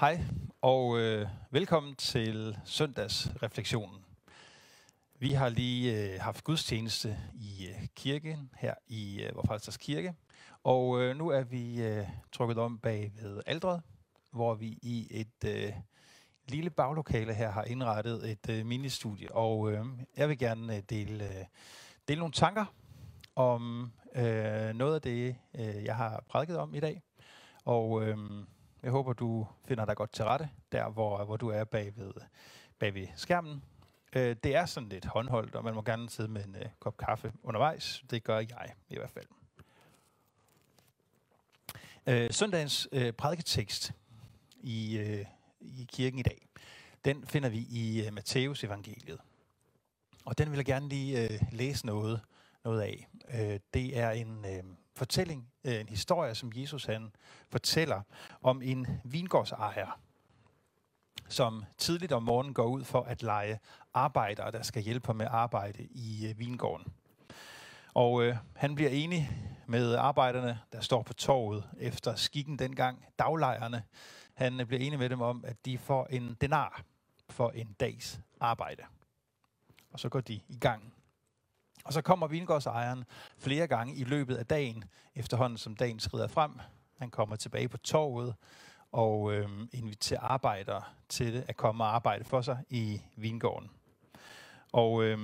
Hej 0.00 0.20
og 0.60 0.98
øh, 0.98 1.28
velkommen 1.50 1.94
til 1.94 2.58
søndagsreflektionen. 2.64 4.04
Vi 5.18 5.28
har 5.30 5.48
lige 5.48 6.12
øh, 6.14 6.20
haft 6.20 6.44
gudstjeneste 6.44 7.16
i 7.34 7.66
øh, 7.68 7.86
kirken 7.96 8.50
her 8.56 8.74
i 8.86 9.22
øh, 9.22 9.36
Vorfalsters 9.36 9.76
Kirke, 9.76 10.14
og 10.64 11.00
øh, 11.00 11.16
nu 11.16 11.28
er 11.28 11.42
vi 11.42 11.82
øh, 11.82 12.06
trykket 12.32 12.58
om 12.58 12.78
bag 12.78 13.12
ved 13.22 13.42
aldret, 13.46 13.82
hvor 14.32 14.54
vi 14.54 14.78
i 14.82 15.06
et 15.10 15.44
øh, 15.46 15.72
lille 16.48 16.70
baglokale 16.70 17.34
her 17.34 17.50
har 17.50 17.64
indrettet 17.64 18.30
et 18.30 18.50
øh, 18.50 18.66
ministudie, 18.66 19.32
og 19.32 19.72
øh, 19.72 19.84
jeg 20.16 20.28
vil 20.28 20.38
gerne 20.38 20.76
øh, 20.76 20.82
dele, 20.90 21.24
øh, 21.24 21.44
dele 22.08 22.18
nogle 22.18 22.32
tanker 22.32 22.64
om 23.36 23.92
øh, 24.14 24.74
noget 24.74 24.94
af 24.94 25.02
det, 25.02 25.36
øh, 25.54 25.84
jeg 25.84 25.96
har 25.96 26.24
prædiket 26.28 26.58
om 26.58 26.74
i 26.74 26.80
dag, 26.80 27.02
og 27.64 28.02
øh, 28.02 28.18
jeg 28.82 28.90
håber, 28.90 29.12
du 29.12 29.46
finder 29.64 29.84
dig 29.84 29.96
godt 29.96 30.12
til 30.12 30.24
rette, 30.24 30.48
der 30.72 30.88
hvor, 30.88 31.24
hvor 31.24 31.36
du 31.36 31.48
er 31.48 31.64
bag 31.64 31.92
ved, 31.96 32.12
bag 32.78 32.94
ved 32.94 33.06
skærmen. 33.16 33.62
Øh, 34.16 34.36
det 34.44 34.54
er 34.54 34.66
sådan 34.66 34.88
lidt 34.88 35.04
håndholdt, 35.04 35.54
og 35.54 35.64
man 35.64 35.74
må 35.74 35.82
gerne 35.82 36.10
sidde 36.10 36.28
med 36.28 36.44
en 36.44 36.56
øh, 36.56 36.66
kop 36.78 36.96
kaffe 36.96 37.32
undervejs. 37.42 38.04
Det 38.10 38.24
gør 38.24 38.38
jeg 38.38 38.72
i 38.88 38.96
hvert 38.96 39.10
fald. 39.10 39.26
Øh, 42.06 42.30
søndagens 42.30 42.88
øh, 42.92 43.12
prædiketekst 43.12 43.92
i, 44.60 44.98
øh, 44.98 45.26
i 45.60 45.88
kirken 45.92 46.18
i 46.18 46.22
dag, 46.22 46.46
den 47.04 47.26
finder 47.26 47.48
vi 47.48 47.58
i 47.70 48.06
øh, 48.06 48.12
Matteus 48.12 48.64
evangeliet. 48.64 49.20
Og 50.24 50.38
den 50.38 50.50
vil 50.50 50.56
jeg 50.56 50.66
gerne 50.66 50.88
lige 50.88 51.24
øh, 51.24 51.40
læse 51.52 51.86
noget, 51.86 52.20
noget 52.64 52.80
af. 52.80 53.08
Øh, 53.34 53.60
det 53.74 53.98
er 53.98 54.10
en 54.10 54.44
øh, 54.44 54.62
fortælling, 54.96 55.52
øh, 55.64 55.80
en 55.80 55.88
historie, 55.88 56.34
som 56.34 56.52
Jesus 56.56 56.84
han 56.84 57.12
fortæller 57.50 58.02
om 58.42 58.62
en 58.62 58.86
vingårdsejer, 59.04 60.00
som 61.28 61.64
tidligt 61.78 62.12
om 62.12 62.22
morgenen 62.22 62.54
går 62.54 62.66
ud 62.66 62.84
for 62.84 63.02
at 63.02 63.22
lege 63.22 63.58
arbejdere, 63.94 64.50
der 64.50 64.62
skal 64.62 64.82
hjælpe 64.82 65.14
med 65.14 65.26
arbejde 65.30 65.82
i 65.82 66.28
øh, 66.28 66.38
vingården. 66.38 66.92
Og 67.94 68.22
øh, 68.22 68.36
han 68.56 68.74
bliver 68.74 68.90
enig 68.90 69.30
med 69.66 69.94
arbejderne, 69.94 70.58
der 70.72 70.80
står 70.80 71.02
på 71.02 71.12
torvet 71.12 71.64
efter 71.78 72.14
skikken 72.14 72.58
dengang, 72.58 73.04
daglejerne. 73.18 73.82
Han 74.34 74.60
øh, 74.60 74.66
bliver 74.66 74.80
enig 74.80 74.98
med 74.98 75.08
dem 75.08 75.20
om, 75.20 75.44
at 75.46 75.64
de 75.64 75.78
får 75.78 76.06
en 76.06 76.36
denar 76.40 76.82
for 77.28 77.50
en 77.50 77.72
dags 77.80 78.20
arbejde. 78.40 78.82
Og 79.92 80.00
så 80.00 80.08
går 80.08 80.20
de 80.20 80.40
i 80.48 80.58
gang. 80.60 80.94
Og 81.90 81.94
så 81.94 82.02
kommer 82.02 82.26
vingårdsejeren 82.26 83.04
flere 83.38 83.66
gange 83.66 83.94
i 83.94 84.04
løbet 84.04 84.36
af 84.36 84.46
dagen, 84.46 84.84
efterhånden 85.14 85.58
som 85.58 85.76
dagen 85.76 86.00
skrider 86.00 86.28
frem. 86.28 86.52
Han 86.98 87.10
kommer 87.10 87.36
tilbage 87.36 87.68
på 87.68 87.76
torvet 87.76 88.34
og 88.92 89.32
øh, 89.32 89.48
inviterer 89.72 90.20
arbejdere 90.20 90.82
til 91.08 91.44
at 91.48 91.56
komme 91.56 91.84
og 91.84 91.94
arbejde 91.94 92.24
for 92.24 92.40
sig 92.40 92.58
i 92.68 93.02
vingården. 93.16 93.70
Og 94.72 95.04
øh, 95.04 95.18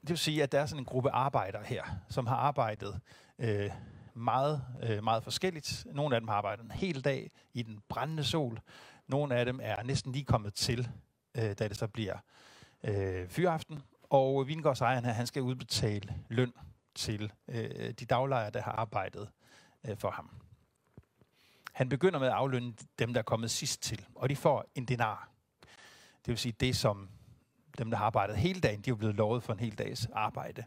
det 0.00 0.08
vil 0.08 0.18
sige, 0.18 0.42
at 0.42 0.52
der 0.52 0.60
er 0.60 0.66
sådan 0.66 0.80
en 0.80 0.84
gruppe 0.84 1.10
arbejdere 1.10 1.62
her, 1.64 1.84
som 2.08 2.26
har 2.26 2.36
arbejdet 2.36 3.00
øh, 3.38 3.70
meget, 4.14 4.62
øh, 4.82 5.04
meget 5.04 5.24
forskelligt. 5.24 5.86
Nogle 5.92 6.14
af 6.14 6.20
dem 6.20 6.28
har 6.28 6.36
arbejdet 6.36 6.64
en 6.64 6.70
hel 6.70 7.04
dag 7.04 7.30
i 7.54 7.62
den 7.62 7.82
brændende 7.88 8.24
sol. 8.24 8.60
Nogle 9.06 9.34
af 9.34 9.44
dem 9.44 9.60
er 9.62 9.82
næsten 9.82 10.12
lige 10.12 10.24
kommet 10.24 10.54
til, 10.54 10.88
øh, 11.34 11.54
da 11.58 11.68
det 11.68 11.76
så 11.76 11.86
bliver 11.86 12.18
øh, 12.84 13.28
fyraften. 13.28 13.82
Og 14.10 14.48
vingårdsejeren 14.48 15.04
her, 15.04 15.12
han 15.12 15.26
skal 15.26 15.42
udbetale 15.42 16.14
løn 16.28 16.52
til 16.94 17.32
øh, 17.48 17.90
de 17.90 18.04
daglejere, 18.04 18.50
der 18.50 18.62
har 18.62 18.72
arbejdet 18.72 19.28
øh, 19.88 19.96
for 19.96 20.10
ham. 20.10 20.30
Han 21.72 21.88
begynder 21.88 22.18
med 22.18 22.26
at 22.26 22.32
aflønne 22.32 22.74
dem, 22.98 23.12
der 23.12 23.20
er 23.20 23.24
kommet 23.24 23.50
sidst 23.50 23.82
til, 23.82 24.06
og 24.14 24.28
de 24.28 24.36
får 24.36 24.64
en 24.74 24.84
denar. 24.84 25.28
Det 26.26 26.28
vil 26.32 26.38
sige 26.38 26.54
det, 26.60 26.76
som 26.76 27.08
dem, 27.78 27.90
der 27.90 27.98
har 27.98 28.04
arbejdet 28.04 28.36
hele 28.36 28.60
dagen, 28.60 28.80
de 28.80 28.90
er 28.90 28.94
blevet 28.94 29.14
lovet 29.14 29.42
for 29.42 29.52
en 29.52 29.60
hel 29.60 29.78
dags 29.78 30.08
arbejde. 30.12 30.64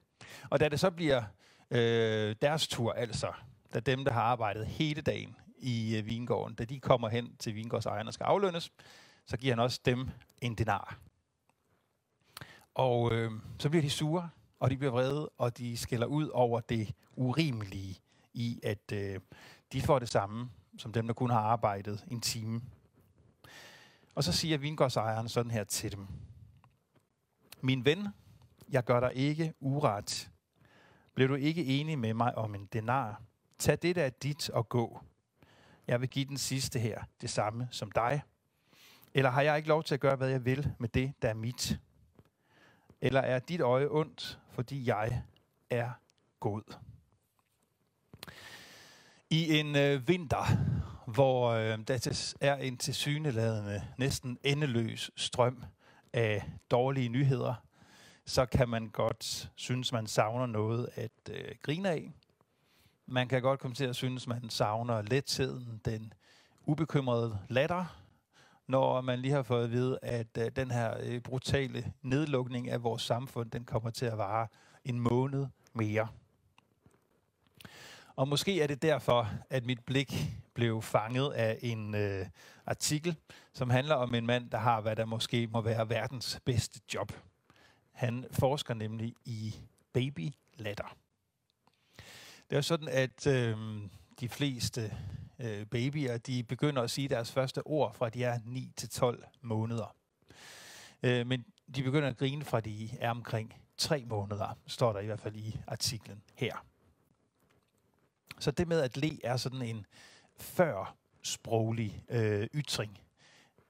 Og 0.50 0.60
da 0.60 0.70
det 0.70 0.80
så 0.80 0.92
bliver 0.92 1.24
øh, 1.72 2.36
deres 2.42 2.68
tur, 2.68 2.94
altså, 2.94 3.34
da 3.74 3.80
dem, 3.80 4.06
der 4.06 4.12
har 4.12 4.22
arbejdet 4.22 4.68
hele 4.68 5.02
dagen 5.02 5.36
i 5.58 5.98
øh, 5.98 6.06
vingården, 6.06 6.56
da 6.56 6.66
de 6.66 6.80
kommer 6.80 7.10
hen 7.10 7.36
til 7.36 7.56
vingårdsejeren 7.56 8.08
og 8.08 8.14
skal 8.14 8.24
aflønnes, 8.24 8.72
så 9.26 9.38
giver 9.38 9.54
han 9.54 9.60
også 9.60 9.80
dem 9.86 10.10
en 10.42 10.56
denar. 10.56 10.98
Og 12.74 13.14
øh, 13.14 13.32
så 13.60 13.70
bliver 13.70 13.82
de 13.82 13.90
sure, 13.90 14.30
og 14.60 14.70
de 14.70 14.78
bliver 14.78 14.92
vrede, 14.92 15.30
og 15.38 15.58
de 15.58 15.78
skælder 15.78 16.08
ud 16.08 16.28
over 16.28 16.60
det 16.60 16.96
urimelige 17.16 18.00
i, 18.34 18.60
at 18.64 18.92
øh, 18.94 19.20
de 19.74 19.82
får 19.82 20.00
det 20.00 20.10
samme 20.10 20.50
som 20.78 20.94
dem, 20.94 21.08
der 21.08 21.14
kun 21.14 21.30
har 21.30 21.40
arbejdet 21.40 22.06
en 22.12 22.22
time. 22.22 22.62
Og 24.16 24.24
så 24.24 24.32
siger 24.32 24.58
vingårdsejeren 24.58 25.30
sådan 25.30 25.52
her 25.52 25.64
til 25.64 25.92
dem. 25.92 26.08
Min 27.62 27.86
ven, 27.86 28.08
jeg 28.70 28.84
gør 28.84 29.00
dig 29.00 29.12
ikke 29.16 29.54
uret. 29.60 30.32
Blev 31.16 31.30
du 31.30 31.36
ikke 31.36 31.66
enig 31.66 32.00
med 32.00 32.14
mig 32.14 32.38
om 32.38 32.56
en 32.56 32.66
denar? 32.66 33.22
Tag 33.60 33.78
det, 33.82 33.96
der 33.96 34.04
er 34.04 34.10
dit, 34.10 34.50
og 34.50 34.70
gå. 34.70 35.02
Jeg 35.88 36.02
vil 36.02 36.10
give 36.10 36.26
den 36.26 36.38
sidste 36.38 36.80
her 36.80 37.04
det 37.22 37.30
samme 37.30 37.68
som 37.72 37.92
dig. 37.92 38.22
Eller 39.14 39.30
har 39.30 39.42
jeg 39.42 39.58
ikke 39.58 39.70
lov 39.70 39.84
til 39.84 39.94
at 39.94 40.00
gøre, 40.00 40.16
hvad 40.16 40.30
jeg 40.30 40.46
vil 40.46 40.74
med 40.78 40.90
det, 40.90 41.14
der 41.22 41.30
er 41.30 41.34
mit? 41.34 41.80
Eller 43.02 43.22
er 43.22 43.40
dit 43.40 43.62
øje 43.62 43.88
ondt, 43.90 44.40
fordi 44.50 44.88
jeg 44.88 45.22
er 45.70 45.92
god? 46.40 46.78
I 49.30 49.60
en 49.60 49.76
øh, 49.76 50.08
vinter, 50.08 50.46
hvor 51.06 51.50
øh, 51.50 51.80
der 51.88 52.34
er 52.42 52.56
en 52.56 52.78
tilsyneladende, 52.78 53.84
næsten 53.98 54.38
endeløs 54.44 55.12
strøm 55.16 55.64
af 56.14 56.52
dårlige 56.72 57.10
nyheder, 57.10 57.54
så 58.26 58.46
kan 58.46 58.70
man 58.70 58.90
godt 58.90 59.52
synes, 59.56 59.92
man 59.92 60.08
savner 60.08 60.46
noget 60.46 60.90
at 60.96 61.12
øh, 61.30 61.56
grine 61.62 61.90
af. 61.90 62.12
Man 63.06 63.28
kan 63.28 63.42
godt 63.42 63.60
komme 63.60 63.76
til 63.76 63.86
at 63.86 63.96
synes, 63.96 64.28
man 64.28 64.50
savner 64.50 65.02
letheden, 65.02 65.82
den 65.86 66.14
ubekymrede 66.66 67.40
latter, 67.50 68.01
når 68.72 69.02
man 69.02 69.20
lige 69.20 69.34
har 69.34 69.44
fået 69.44 69.64
at 69.64 69.72
vide, 69.72 70.00
at 70.02 70.38
øh, 70.38 70.52
den 70.56 70.72
her 70.72 70.98
øh, 71.04 71.22
brutale 71.22 71.94
nedlukning 72.02 72.70
af 72.70 72.84
vores 72.84 73.02
samfund, 73.02 73.52
den 73.52 73.66
kommer 73.66 73.90
til 73.90 74.06
at 74.06 74.18
vare 74.18 74.48
en 74.86 75.00
måned 75.00 75.48
mere. 75.74 76.08
Og 78.16 78.28
måske 78.28 78.62
er 78.62 78.68
det 78.68 78.82
derfor, 78.82 79.30
at 79.50 79.66
mit 79.66 79.86
blik 79.86 80.14
blev 80.54 80.82
fanget 80.82 81.32
af 81.32 81.60
en 81.62 81.96
øh, 81.96 82.26
artikel, 82.66 83.16
som 83.54 83.70
handler 83.70 83.96
om 83.96 84.16
en 84.16 84.26
mand, 84.26 84.50
der 84.50 84.58
har, 84.58 84.82
hvad 84.82 84.96
der 84.96 85.06
måske 85.06 85.48
må 85.48 85.62
være 85.62 85.90
verdens 85.90 86.40
bedste 86.46 86.80
job. 86.94 87.12
Han 87.92 88.26
forsker 88.32 88.74
nemlig 88.74 89.14
i 89.26 89.56
babylatter. 89.94 90.96
Det 92.50 92.58
er 92.58 92.62
sådan, 92.62 92.88
at 92.88 93.28
øh, 93.28 93.58
de 94.20 94.30
fleste 94.30 94.98
øh, 95.42 95.66
babyer, 95.66 96.18
de 96.18 96.44
begynder 96.44 96.82
at 96.82 96.92
sige 96.92 97.08
deres 97.08 97.32
første 97.32 97.68
ord 97.68 97.94
fra 97.94 98.10
de 98.10 98.24
er 98.24 98.40
9 98.46 98.72
til 98.76 98.90
12 98.90 99.26
måneder. 99.42 99.96
Øh, 101.04 101.28
men 101.28 101.46
de 101.76 101.84
begynder 101.84 102.08
at 102.08 102.18
grine 102.18 102.44
fra 102.44 102.60
de 102.60 102.90
er 103.00 103.10
omkring 103.10 103.54
3 103.78 104.06
måneder, 104.06 104.58
står 104.68 104.94
der 104.94 105.00
i 105.00 105.06
hvert 105.06 105.20
fald 105.20 105.36
i 105.36 105.60
artiklen 105.68 106.24
her. 106.36 106.66
Så 108.40 108.52
det 108.52 108.68
med 108.68 108.82
at 108.82 108.98
le 108.98 109.26
er 109.26 109.38
sådan 109.38 109.62
en 109.62 109.86
før 110.38 110.96
sproglig 111.24 112.04
øh, 112.10 112.48
ytring. 112.54 113.00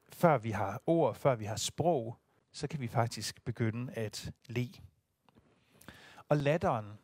Før 0.10 0.38
vi 0.38 0.52
har 0.52 0.82
ord, 0.86 1.16
før 1.16 1.36
vi 1.36 1.46
har 1.46 1.56
sprog, 1.56 2.18
så 2.52 2.68
kan 2.68 2.82
vi 2.82 2.88
faktisk 2.88 3.44
begynde 3.44 3.94
at 3.94 4.32
le. 4.48 4.68
Og 6.30 6.38
latteren, 6.38 6.98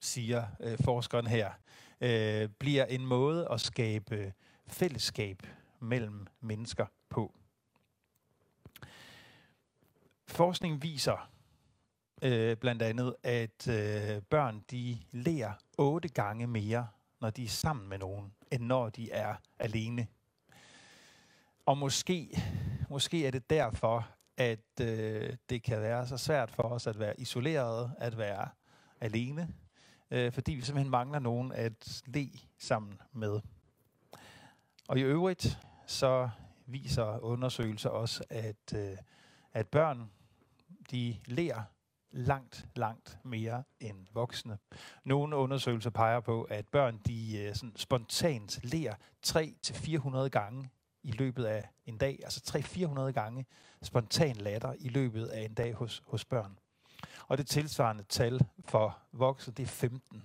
siger 0.00 0.46
øh, 0.60 0.78
forskeren 0.84 1.26
her, 1.26 1.52
øh, 2.04 2.48
bliver 2.48 2.84
en 2.84 3.06
måde 3.06 3.48
at 3.50 3.60
skabe 3.60 4.32
fællesskab 4.66 5.42
mellem 5.80 6.26
mennesker 6.40 6.86
på. 7.08 7.34
Forskning 10.26 10.82
viser 10.82 11.30
øh, 12.22 12.56
blandt 12.56 12.82
andet, 12.82 13.16
at 13.22 13.68
øh, 13.68 14.22
børn 14.22 14.64
de 14.70 14.98
lærer 15.12 15.52
otte 15.78 16.08
gange 16.08 16.46
mere, 16.46 16.88
når 17.20 17.30
de 17.30 17.44
er 17.44 17.48
sammen 17.48 17.88
med 17.88 17.98
nogen, 17.98 18.32
end 18.50 18.62
når 18.62 18.88
de 18.88 19.10
er 19.10 19.34
alene. 19.58 20.06
Og 21.66 21.78
måske, 21.78 22.42
måske 22.90 23.26
er 23.26 23.30
det 23.30 23.50
derfor, 23.50 24.08
at 24.36 24.80
øh, 24.80 25.36
det 25.50 25.62
kan 25.62 25.80
være 25.80 26.06
så 26.06 26.16
svært 26.16 26.50
for 26.50 26.62
os 26.62 26.86
at 26.86 26.98
være 26.98 27.20
isoleret, 27.20 27.92
at 27.98 28.18
være 28.18 28.48
alene, 29.00 29.48
øh, 30.10 30.32
fordi 30.32 30.54
vi 30.54 30.60
simpelthen 30.60 30.90
mangler 30.90 31.18
nogen 31.18 31.52
at 31.52 32.02
le 32.06 32.30
sammen 32.58 33.00
med. 33.12 33.40
Og 34.88 34.98
i 34.98 35.02
øvrigt, 35.02 35.58
så 35.86 36.28
viser 36.66 37.18
undersøgelser 37.18 37.90
også, 37.90 38.24
at, 38.30 38.74
øh, 38.76 38.96
at 39.52 39.68
børn, 39.68 40.10
de 40.90 41.16
lærer 41.26 41.62
langt, 42.10 42.68
langt 42.74 43.18
mere 43.22 43.62
end 43.80 44.06
voksne. 44.12 44.58
Nogle 45.04 45.36
undersøgelser 45.36 45.90
peger 45.90 46.20
på, 46.20 46.42
at 46.42 46.68
børn 46.68 47.00
de 47.06 47.38
øh, 47.38 47.54
sådan 47.54 47.76
spontant 47.76 48.60
lærer 48.62 48.94
3-400 49.26 50.28
gange 50.28 50.70
i 51.02 51.10
løbet 51.10 51.44
af 51.44 51.68
en 51.86 51.98
dag, 51.98 52.20
altså 52.22 52.58
300-400 52.58 53.00
gange 53.12 53.46
spontan 53.82 54.36
latter 54.36 54.74
i 54.78 54.88
løbet 54.88 55.26
af 55.26 55.42
en 55.42 55.54
dag 55.54 55.74
hos, 55.74 56.02
hos 56.06 56.24
børn. 56.24 56.58
Og 57.28 57.38
det 57.38 57.46
tilsvarende 57.46 58.02
tal 58.02 58.40
for 58.64 58.98
voksne, 59.12 59.54
det 59.54 59.62
er 59.62 59.66
15. 59.66 60.24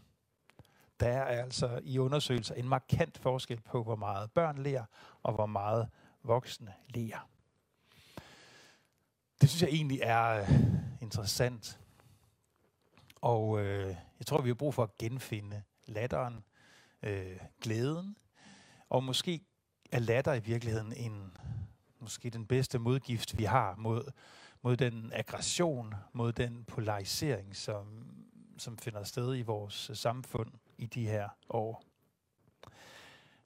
Der 1.00 1.07
er 1.07 1.44
altså 1.44 1.80
i 1.84 1.98
undersøgelser 1.98 2.56
en 2.56 2.69
markant 2.69 3.18
forskel 3.18 3.62
på, 3.62 3.84
hvor 3.84 3.96
meget 3.96 4.31
børn 4.31 4.57
lærer, 4.57 4.86
og 5.24 5.34
hvor 5.34 5.46
meget 5.46 5.88
voksne 6.24 6.74
lærer. 6.88 7.30
Det 9.42 9.50
synes 9.50 9.62
jeg 9.62 9.69
egentlig 9.69 10.00
er 10.01 10.42
øh, 10.42 10.50
interessant. 11.01 11.80
Og 13.22 13.60
øh, 13.60 13.96
jeg 14.19 14.25
tror, 14.25 14.42
vi 14.42 14.50
har 14.50 14.54
brug 14.56 14.74
for 14.74 14.84
at 14.84 14.98
genfinde 14.98 15.62
latteren, 15.86 16.44
øh, 17.04 17.38
glæden, 17.62 18.18
og 18.90 19.04
måske 19.04 19.42
er 19.92 20.00
latter 20.00 20.34
i 20.34 20.40
virkeligheden 20.40 20.94
en, 20.94 21.38
måske 22.00 22.30
den 22.30 22.46
bedste 22.46 22.80
modgift, 22.80 23.38
vi 23.38 23.44
har 23.44 23.75
mod, 23.78 24.12
mod 24.61 24.77
den 24.77 25.11
aggression, 25.13 25.94
mod 26.13 26.33
den 26.33 26.63
polarisering, 26.63 27.56
som, 27.56 27.85
som 28.57 28.77
finder 28.77 29.03
sted 29.03 29.38
i 29.38 29.41
vores 29.41 29.91
samfund 29.94 30.51
i 30.77 30.85
de 30.85 31.07
her 31.07 31.29
år. 31.50 31.83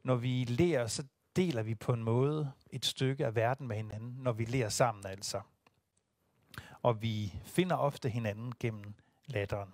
Når 0.04 0.16
vi 0.16 0.46
lærer, 0.46 0.88
så 0.88 1.04
deler 1.36 1.64
vi 1.64 1.76
på 1.76 1.94
en 1.94 2.04
måde 2.04 2.52
et 2.70 2.86
stykke 2.86 3.26
af 3.26 3.36
verden 3.36 3.68
med 3.68 3.76
hinanden, 3.76 4.16
når 4.20 4.32
vi 4.32 4.46
lærer 4.46 4.70
sammen 4.70 5.06
altså. 5.08 5.42
Og 6.82 7.02
vi 7.02 7.34
finder 7.46 7.76
ofte 7.76 8.10
hinanden 8.10 8.54
gennem 8.60 8.94
latteren. 9.26 9.74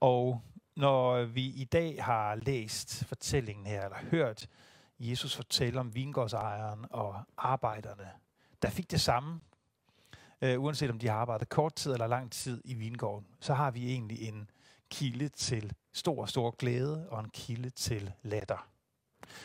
Og 0.00 0.42
når 0.76 1.24
vi 1.24 1.46
i 1.46 1.64
dag 1.64 2.04
har 2.04 2.34
læst 2.34 3.04
fortællingen 3.04 3.66
her, 3.66 3.84
eller 3.84 3.98
hørt 4.10 4.48
Jesus 4.98 5.36
fortælle 5.36 5.80
om 5.80 5.94
vingårdsejeren 5.94 6.86
og 6.90 7.22
arbejderne, 7.36 8.10
der 8.62 8.70
fik 8.70 8.90
det 8.90 9.00
samme, 9.00 9.40
øh, 10.42 10.62
uanset 10.62 10.90
om 10.90 10.98
de 10.98 11.08
har 11.08 11.16
arbejdet 11.16 11.48
kort 11.48 11.74
tid 11.74 11.92
eller 11.92 12.06
lang 12.06 12.32
tid 12.32 12.62
i 12.64 12.74
vingården, 12.74 13.26
så 13.40 13.54
har 13.54 13.70
vi 13.70 13.90
egentlig 13.90 14.28
en 14.28 14.50
kilde 14.90 15.28
til 15.28 15.72
stor, 15.92 16.26
stor 16.26 16.50
glæde 16.50 17.08
og 17.08 17.20
en 17.20 17.30
kilde 17.30 17.70
til 17.70 18.12
latter. 18.22 18.68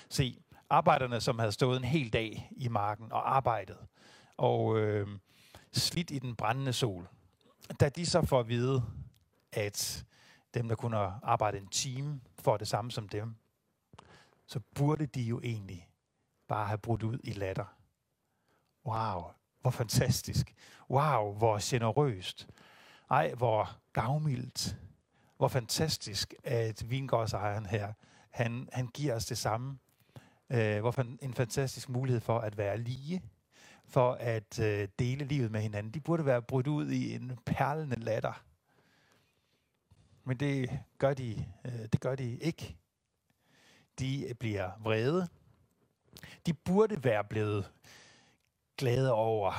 Se, 0.09 0.43
arbejderne, 0.69 1.21
som 1.21 1.39
havde 1.39 1.51
stået 1.51 1.77
en 1.77 1.83
hel 1.83 2.13
dag 2.13 2.51
i 2.51 2.67
marken 2.67 3.11
og 3.11 3.35
arbejdet, 3.35 3.77
og 4.37 4.77
øh, 4.77 5.07
slidt 5.71 6.11
i 6.11 6.19
den 6.19 6.35
brændende 6.35 6.73
sol, 6.73 7.07
da 7.79 7.89
de 7.89 8.05
så 8.05 8.25
får 8.25 8.39
at 8.39 8.47
vide, 8.47 8.83
at 9.51 10.05
dem, 10.53 10.67
der 10.67 10.75
kunne 10.75 10.97
arbejde 11.23 11.57
en 11.57 11.67
time, 11.67 12.21
får 12.39 12.57
det 12.57 12.67
samme 12.67 12.91
som 12.91 13.09
dem, 13.09 13.35
så 14.45 14.59
burde 14.75 15.05
de 15.05 15.21
jo 15.21 15.41
egentlig 15.43 15.89
bare 16.47 16.67
have 16.67 16.77
brudt 16.77 17.03
ud 17.03 17.19
i 17.23 17.31
latter. 17.31 17.65
Wow, 18.85 19.31
hvor 19.61 19.71
fantastisk. 19.71 20.55
Wow, 20.89 21.33
hvor 21.33 21.59
generøst. 21.61 22.47
Ej, 23.09 23.33
hvor 23.33 23.77
gavmildt. 23.93 24.77
Hvor 25.37 25.47
fantastisk, 25.47 26.33
at 26.43 26.89
vingårdsejeren 26.89 27.65
her, 27.65 27.93
han, 28.29 28.69
han 28.73 28.87
giver 28.87 29.15
os 29.15 29.25
det 29.25 29.37
samme. 29.37 29.79
Øh, 30.49 30.79
hvor 30.79 31.05
en 31.21 31.33
fantastisk 31.33 31.89
mulighed 31.89 32.21
for 32.21 32.39
at 32.39 32.57
være 32.57 32.77
lige, 32.77 33.21
for 33.85 34.13
at 34.13 34.59
øh, 34.59 34.87
dele 34.99 35.25
livet 35.25 35.51
med 35.51 35.61
hinanden. 35.61 35.93
De 35.93 35.99
burde 35.99 36.25
være 36.25 36.41
brudt 36.41 36.67
ud 36.67 36.89
i 36.89 37.15
en 37.15 37.39
perlende 37.45 37.99
latter. 37.99 38.43
Men 40.23 40.37
det 40.37 40.79
gør 40.97 41.13
de, 41.13 41.45
øh, 41.65 41.87
det 41.91 41.99
gør 41.99 42.15
de 42.15 42.37
ikke. 42.37 42.77
De 43.99 44.33
bliver 44.39 44.71
vrede. 44.79 45.27
De 46.45 46.53
burde 46.53 47.03
være 47.03 47.23
blevet 47.23 47.71
glade 48.77 49.11
over, 49.11 49.53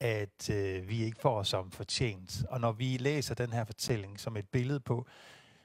at 0.00 0.50
øh, 0.50 0.88
vi 0.88 1.04
ikke 1.04 1.20
får 1.20 1.42
som 1.42 1.70
fortjent. 1.70 2.44
Og 2.48 2.60
når 2.60 2.72
vi 2.72 2.96
læser 2.96 3.34
den 3.34 3.52
her 3.52 3.64
fortælling 3.64 4.20
som 4.20 4.36
et 4.36 4.48
billede 4.48 4.80
på 4.80 5.06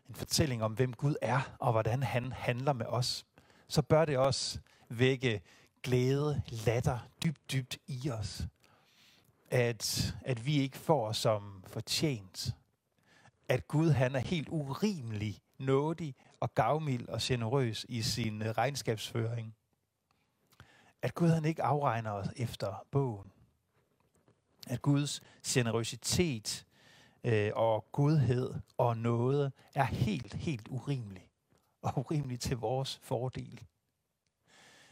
en 0.10 0.16
fortælling 0.16 0.64
om, 0.64 0.74
hvem 0.74 0.94
Gud 0.94 1.16
er, 1.22 1.56
og 1.60 1.72
hvordan 1.72 2.04
han 2.04 2.32
handler 2.32 2.74
med 2.74 2.86
os, 2.86 3.26
så 3.68 3.82
bør 3.82 4.06
det 4.06 4.18
også 4.18 4.60
vække 4.90 5.42
glæde, 5.84 6.42
latter 6.66 7.00
dybt, 7.24 7.52
dybt 7.52 7.78
i 7.88 8.10
os. 8.10 8.48
At, 9.52 10.16
at 10.26 10.46
vi 10.46 10.60
ikke 10.60 10.78
får 10.78 11.12
som 11.12 11.64
fortjent 11.68 12.56
at 13.50 13.68
Gud 13.68 13.90
han 13.90 14.16
er 14.16 14.20
helt 14.20 14.50
urimelig 14.50 15.40
nådig 15.60 16.16
og 16.40 16.54
gavmild 16.56 17.08
og 17.08 17.20
generøs 17.22 17.86
i 17.90 18.02
sin 18.02 18.58
regnskabsføring. 18.58 19.56
At 21.06 21.16
Gud 21.16 21.30
han 21.30 21.46
ikke 21.46 21.64
afregner 21.64 22.12
os 22.12 22.28
efter 22.36 22.86
bogen. 22.92 23.32
At 24.68 24.82
Guds 24.82 25.22
generøsitet 25.48 26.66
øh, 27.24 27.52
og 27.56 27.92
godhed 27.92 28.54
og 28.78 28.98
noget 28.98 29.52
er 29.76 29.84
helt, 29.84 30.34
helt 30.34 30.68
urimelig. 30.68 31.30
Og 31.82 31.98
urimelig 31.98 32.40
til 32.40 32.58
vores 32.58 33.00
fordel. 33.04 33.64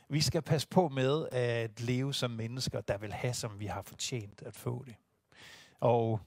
Vi 0.09 0.21
skal 0.21 0.41
passe 0.41 0.67
på 0.67 0.89
med 0.89 1.27
at 1.31 1.81
leve 1.81 2.13
som 2.13 2.31
mennesker, 2.31 2.81
der 2.81 2.97
vil 2.97 3.13
have, 3.13 3.33
som 3.33 3.59
vi 3.59 3.65
har 3.65 3.81
fortjent 3.81 4.41
at 4.41 4.55
få 4.55 4.83
det. 4.85 4.95
Og 5.79 6.19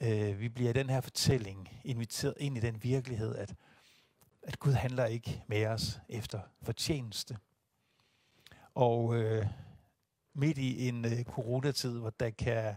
øh, 0.00 0.40
vi 0.40 0.48
bliver 0.48 0.70
i 0.70 0.72
den 0.72 0.90
her 0.90 1.00
fortælling 1.00 1.80
inviteret 1.84 2.34
ind 2.36 2.56
i 2.56 2.60
den 2.60 2.82
virkelighed, 2.82 3.36
at, 3.36 3.54
at 4.42 4.58
Gud 4.58 4.72
handler 4.72 5.04
ikke 5.04 5.42
med 5.46 5.66
os 5.66 6.00
efter 6.08 6.40
fortjeneste. 6.62 7.38
Og 8.74 9.16
øh, 9.16 9.46
midt 10.34 10.58
i 10.58 10.88
en 10.88 11.04
øh, 11.04 11.24
coronatid, 11.24 11.98
hvor 11.98 12.10
der 12.10 12.30
kan, 12.30 12.74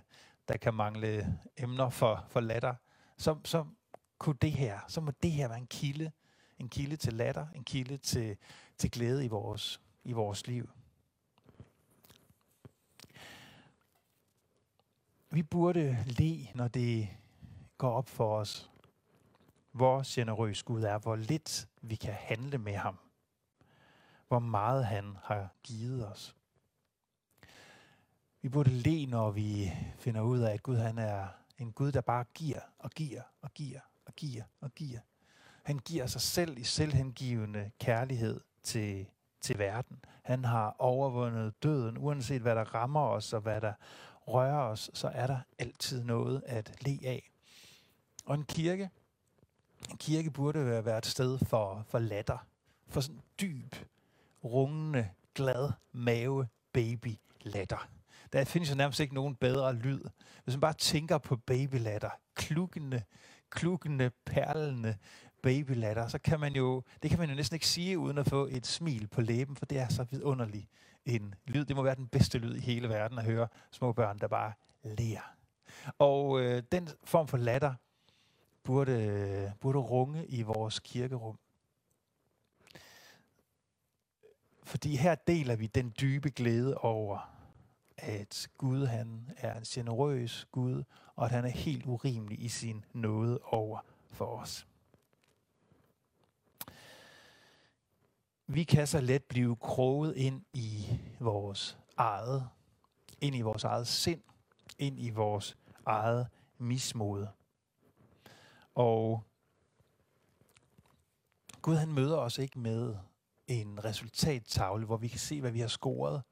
der 0.47 0.57
kan 0.57 0.73
mangle 0.73 1.39
emner 1.57 1.89
for, 1.89 2.25
for 2.29 2.39
latter, 2.39 2.75
så, 3.17 3.37
så 3.45 3.65
kunne 4.17 4.37
det 4.41 4.51
her, 4.51 4.79
så 4.87 5.01
må 5.01 5.11
det 5.23 5.31
her 5.31 5.47
være 5.47 5.57
en 5.57 5.67
kilde, 5.67 6.11
en 6.59 6.69
kilde 6.69 6.95
til 6.95 7.13
latter, 7.13 7.47
en 7.55 7.63
kilde 7.63 7.97
til, 7.97 8.37
til 8.77 8.91
glæde 8.91 9.25
i 9.25 9.27
vores, 9.27 9.81
i 10.03 10.11
vores 10.11 10.47
liv. 10.47 10.69
Vi 15.29 15.43
burde 15.43 16.05
le, 16.05 16.47
når 16.55 16.67
det 16.67 17.09
går 17.77 17.91
op 17.91 18.09
for 18.09 18.37
os, 18.37 18.71
hvor 19.71 20.03
generøs 20.15 20.63
Gud 20.63 20.83
er, 20.83 20.97
hvor 20.97 21.15
lidt 21.15 21.67
vi 21.81 21.95
kan 21.95 22.13
handle 22.13 22.57
med 22.57 22.75
ham, 22.75 22.97
hvor 24.27 24.39
meget 24.39 24.85
han 24.85 25.17
har 25.23 25.49
givet 25.63 26.11
os. 26.11 26.35
Vi 28.41 28.49
burde 28.49 28.69
le, 28.69 29.05
når 29.05 29.31
vi 29.31 29.71
finder 29.97 30.21
ud 30.21 30.39
af, 30.39 30.53
at 30.53 30.63
Gud 30.63 30.77
han 30.77 30.97
er 30.97 31.27
en 31.57 31.71
Gud, 31.71 31.91
der 31.91 32.01
bare 32.01 32.25
giver 32.33 32.59
og 32.79 32.91
giver 32.91 33.21
og 33.41 33.53
giver 33.53 33.79
og 34.05 34.13
giver 34.15 34.43
og 34.61 34.71
giver. 34.75 34.99
Han 35.63 35.79
giver 35.79 36.07
sig 36.07 36.21
selv 36.21 36.57
i 36.57 36.63
selvhengivende 36.63 37.71
kærlighed 37.79 38.41
til, 38.63 39.05
til 39.41 39.57
verden. 39.57 39.99
Han 40.23 40.45
har 40.45 40.75
overvundet 40.79 41.63
døden, 41.63 41.97
uanset 41.97 42.41
hvad 42.41 42.55
der 42.55 42.75
rammer 42.75 43.07
os 43.07 43.33
og 43.33 43.41
hvad 43.41 43.61
der 43.61 43.73
rører 44.27 44.61
os, 44.61 44.91
så 44.93 45.07
er 45.07 45.27
der 45.27 45.39
altid 45.59 46.03
noget 46.03 46.43
at 46.45 46.85
le 46.85 46.99
af. 47.03 47.31
Og 48.25 48.35
en 48.35 48.45
kirke, 48.45 48.89
en 49.91 49.97
kirke 49.97 50.31
burde 50.31 50.85
være 50.85 50.97
et 50.97 51.05
sted 51.05 51.39
for, 51.39 51.83
for 51.87 51.99
latter, 51.99 52.37
for 52.87 53.01
sådan 53.01 53.21
dyb, 53.41 53.75
rungende, 54.45 55.09
glad 55.35 55.71
mave 55.91 56.47
baby 56.73 57.19
latter. 57.41 57.87
Der 58.33 58.43
findes 58.43 58.71
jo 58.71 58.75
nærmest 58.75 58.99
ikke 58.99 59.13
nogen 59.13 59.35
bedre 59.35 59.73
lyd. 59.73 60.01
Hvis 60.43 60.55
man 60.55 60.61
bare 60.61 60.73
tænker 60.73 61.17
på 61.17 61.35
babylatter, 61.35 62.09
klukkende, 62.35 63.01
klukkende, 63.49 64.11
perlende 64.25 64.97
babylatter, 65.43 66.07
så 66.07 66.19
kan 66.19 66.39
man 66.39 66.55
jo, 66.55 66.83
det 67.03 67.09
kan 67.09 67.19
man 67.19 67.29
jo 67.29 67.35
næsten 67.35 67.55
ikke 67.55 67.67
sige 67.67 67.99
uden 67.99 68.17
at 68.17 68.29
få 68.29 68.47
et 68.51 68.67
smil 68.67 69.07
på 69.07 69.21
læben, 69.21 69.55
for 69.55 69.65
det 69.65 69.79
er 69.79 69.87
så 69.87 70.03
vidunderligt 70.03 70.67
en 71.05 71.35
lyd. 71.47 71.65
Det 71.65 71.75
må 71.75 71.83
være 71.83 71.95
den 71.95 72.07
bedste 72.07 72.37
lyd 72.37 72.55
i 72.55 72.59
hele 72.59 72.89
verden 72.89 73.17
at 73.17 73.25
høre 73.25 73.47
små 73.71 73.93
børn, 73.93 74.19
der 74.19 74.27
bare 74.27 74.53
lærer. 74.83 75.35
Og 75.99 76.41
øh, 76.41 76.63
den 76.71 76.89
form 77.03 77.27
for 77.27 77.37
latter 77.37 77.73
burde, 78.63 79.53
burde 79.59 79.79
runge 79.79 80.25
i 80.27 80.41
vores 80.41 80.79
kirkerum. 80.79 81.39
Fordi 84.65 84.95
her 84.95 85.15
deler 85.15 85.55
vi 85.55 85.67
den 85.67 85.93
dybe 86.01 86.29
glæde 86.29 86.77
over, 86.77 87.31
at 87.97 88.47
Gud 88.57 88.85
han 88.85 89.29
er 89.37 89.57
en 89.57 89.63
generøs 89.63 90.47
Gud, 90.51 90.83
og 91.15 91.25
at 91.25 91.31
han 91.31 91.45
er 91.45 91.49
helt 91.49 91.85
urimelig 91.85 92.43
i 92.43 92.47
sin 92.47 92.85
nåde 92.93 93.39
over 93.43 93.79
for 94.07 94.25
os. 94.25 94.67
Vi 98.47 98.63
kan 98.63 98.87
så 98.87 99.01
let 99.01 99.23
blive 99.23 99.55
kroget 99.55 100.15
ind 100.15 100.45
i 100.53 100.99
vores 101.19 101.77
eget, 101.97 102.49
ind 103.21 103.35
i 103.35 103.41
vores 103.41 103.63
eget 103.63 103.87
sind, 103.87 104.21
ind 104.79 104.99
i 104.99 105.09
vores 105.09 105.57
eget 105.85 106.27
mismod. 106.57 107.27
Og 108.75 109.23
Gud 111.61 111.75
han 111.75 111.91
møder 111.91 112.17
os 112.17 112.37
ikke 112.37 112.59
med 112.59 112.95
en 113.47 113.85
resultattavle, 113.85 114.85
hvor 114.85 114.97
vi 114.97 115.07
kan 115.07 115.19
se, 115.19 115.41
hvad 115.41 115.51
vi 115.51 115.59
har 115.59 115.67
scoret. 115.67 116.23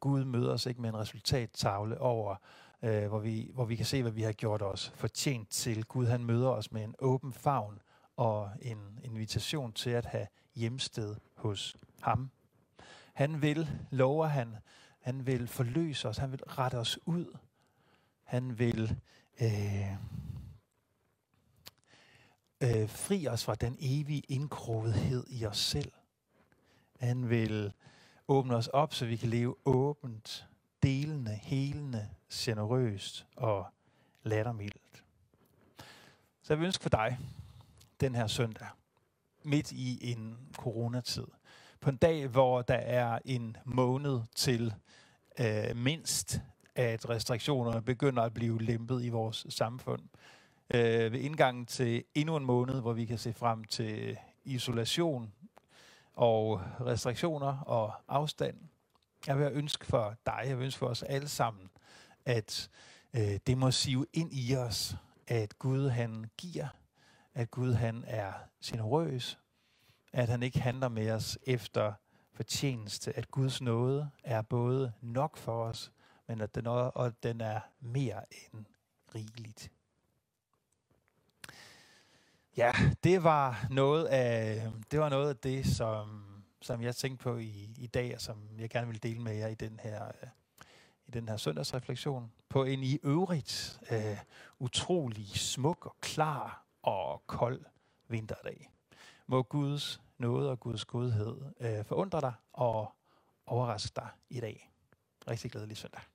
Gud 0.00 0.24
møder 0.24 0.52
os 0.52 0.66
ikke 0.66 0.80
med 0.80 0.88
en 0.88 0.96
resultattavle 0.96 2.00
over, 2.00 2.36
øh, 2.82 3.08
hvor, 3.08 3.18
vi, 3.18 3.50
hvor 3.54 3.64
vi 3.64 3.76
kan 3.76 3.86
se, 3.86 4.02
hvad 4.02 4.12
vi 4.12 4.22
har 4.22 4.32
gjort 4.32 4.62
os 4.62 4.92
fortjent 4.94 5.50
til. 5.50 5.84
Gud 5.84 6.06
han 6.06 6.24
møder 6.24 6.48
os 6.48 6.72
med 6.72 6.84
en 6.84 6.94
åben 6.98 7.32
favn 7.32 7.78
og 8.16 8.50
en 8.62 9.00
invitation 9.02 9.72
til 9.72 9.90
at 9.90 10.04
have 10.04 10.26
hjemsted 10.54 11.16
hos 11.36 11.76
ham. 12.00 12.30
Han 13.14 13.42
vil, 13.42 13.68
lover 13.90 14.26
han, 14.26 14.56
han 15.00 15.26
vil 15.26 15.48
forløse 15.48 16.08
os, 16.08 16.18
han 16.18 16.32
vil 16.32 16.44
rette 16.44 16.78
os 16.78 16.98
ud. 17.06 17.38
Han 18.22 18.58
vil 18.58 18.96
øh, 19.42 19.92
øh, 22.60 22.88
fri 22.88 23.28
os 23.28 23.44
fra 23.44 23.54
den 23.54 23.76
evige 23.80 24.22
indkrogethed 24.28 25.24
i 25.28 25.46
os 25.46 25.58
selv. 25.58 25.92
Han 27.04 27.30
vil 27.30 27.72
åbne 28.28 28.56
os 28.56 28.68
op, 28.68 28.94
så 28.94 29.06
vi 29.06 29.16
kan 29.16 29.28
leve 29.28 29.54
åbent, 29.64 30.46
delende, 30.82 31.30
helende, 31.42 32.08
generøst 32.32 33.26
og 33.36 33.66
lattermildt. 34.22 35.04
Så 36.42 36.52
jeg 36.52 36.58
vil 36.58 36.66
ønske 36.66 36.82
for 36.82 36.88
dig 36.88 37.18
den 38.00 38.14
her 38.14 38.26
søndag, 38.26 38.66
midt 39.42 39.72
i 39.72 40.12
en 40.12 40.38
coronatid, 40.56 41.26
på 41.80 41.90
en 41.90 41.96
dag, 41.96 42.26
hvor 42.26 42.62
der 42.62 42.74
er 42.74 43.18
en 43.24 43.56
måned 43.64 44.20
til 44.36 44.74
øh, 45.40 45.76
mindst, 45.76 46.40
at 46.74 47.08
restriktionerne 47.08 47.82
begynder 47.82 48.22
at 48.22 48.34
blive 48.34 48.62
lempet 48.62 49.04
i 49.04 49.08
vores 49.08 49.46
samfund. 49.48 50.02
Øh, 50.74 51.12
ved 51.12 51.20
indgangen 51.20 51.66
til 51.66 52.04
endnu 52.14 52.36
en 52.36 52.44
måned, 52.44 52.80
hvor 52.80 52.92
vi 52.92 53.04
kan 53.04 53.18
se 53.18 53.32
frem 53.32 53.64
til 53.64 54.18
isolation 54.44 55.32
og 56.14 56.60
restriktioner 56.80 57.58
og 57.58 57.92
afstand. 58.08 58.56
Jeg 59.26 59.38
vil 59.38 59.50
ønske 59.52 59.86
for 59.86 60.14
dig, 60.26 60.42
jeg 60.44 60.58
vil 60.58 60.64
ønske 60.64 60.78
for 60.78 60.86
os 60.86 61.02
alle 61.02 61.28
sammen, 61.28 61.70
at 62.24 62.70
øh, 63.14 63.38
det 63.46 63.58
må 63.58 63.70
sive 63.70 64.06
ind 64.12 64.30
i 64.32 64.56
os, 64.56 64.96
at 65.26 65.58
Gud 65.58 65.88
han 65.88 66.30
giver, 66.36 66.68
at 67.34 67.50
Gud 67.50 67.72
han 67.72 68.04
er 68.06 68.32
generøs, 68.64 69.38
at 70.12 70.28
han 70.28 70.42
ikke 70.42 70.60
handler 70.60 70.88
med 70.88 71.10
os 71.10 71.38
efter 71.46 71.92
fortjeneste, 72.32 73.16
at 73.16 73.30
Guds 73.30 73.60
nåde 73.60 74.10
er 74.24 74.42
både 74.42 74.92
nok 75.00 75.36
for 75.36 75.64
os, 75.64 75.92
men 76.28 76.40
at 76.40 76.54
den, 76.54 76.66
og, 76.66 76.96
og 76.96 77.22
den 77.22 77.40
er 77.40 77.60
mere 77.80 78.22
end 78.32 78.66
rigeligt. 79.14 79.70
Ja, 82.56 82.72
det 83.04 83.24
var 83.24 83.66
noget 83.70 84.04
af 84.04 84.70
det, 84.90 85.00
var 85.00 85.08
noget 85.08 85.28
af 85.28 85.36
det 85.36 85.66
som, 85.66 86.24
som 86.62 86.82
jeg 86.82 86.96
tænkte 86.96 87.22
på 87.22 87.36
i, 87.36 87.74
i 87.76 87.86
dag, 87.86 88.14
og 88.14 88.20
som 88.20 88.38
jeg 88.58 88.70
gerne 88.70 88.86
vil 88.86 89.02
dele 89.02 89.20
med 89.20 89.34
jer 89.34 89.48
i 89.48 89.54
den 89.54 89.80
her, 89.82 90.04
øh, 90.06 90.28
i 91.06 91.10
den 91.10 91.28
her 91.28 91.36
søndagsreflektion. 91.36 92.32
På 92.48 92.64
en 92.64 92.82
i 92.82 92.98
øvrigt 93.02 93.80
øh, 93.90 94.18
utrolig 94.58 95.28
smuk 95.28 95.86
og 95.86 95.96
klar 96.00 96.66
og 96.82 97.22
kold 97.26 97.64
vinterdag. 98.08 98.70
Må 99.26 99.42
Guds 99.42 100.00
nåde 100.18 100.50
og 100.50 100.60
Guds 100.60 100.84
godhed 100.84 101.36
øh, 101.60 101.84
forundre 101.84 102.20
dig 102.20 102.32
og 102.52 102.92
overraske 103.46 103.92
dig 103.96 104.08
i 104.30 104.40
dag. 104.40 104.70
Rigtig 105.28 105.50
glædelig 105.50 105.76
søndag. 105.76 106.13